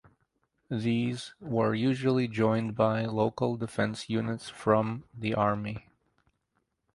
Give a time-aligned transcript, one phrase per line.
[0.71, 5.89] These were usually joined by local defence units from the army.